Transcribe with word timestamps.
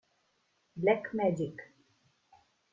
Black 0.77 1.13
Magic 1.13 1.53